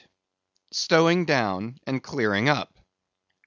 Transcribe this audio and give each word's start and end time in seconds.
Stowing 0.71 1.25
Down 1.25 1.77
and 1.85 2.01
Clearing 2.01 2.49
Up. 2.49 2.75